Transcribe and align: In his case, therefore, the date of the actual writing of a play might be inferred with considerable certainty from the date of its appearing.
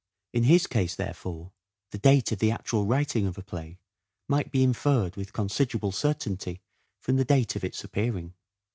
In 0.33 0.45
his 0.45 0.65
case, 0.65 0.95
therefore, 0.95 1.51
the 1.91 1.99
date 1.99 2.31
of 2.31 2.39
the 2.39 2.49
actual 2.49 2.87
writing 2.87 3.27
of 3.27 3.37
a 3.37 3.43
play 3.43 3.77
might 4.27 4.49
be 4.49 4.63
inferred 4.63 5.15
with 5.15 5.31
considerable 5.31 5.91
certainty 5.91 6.59
from 6.99 7.17
the 7.17 7.23
date 7.25 7.55
of 7.55 7.63
its 7.63 7.83
appearing. 7.83 8.33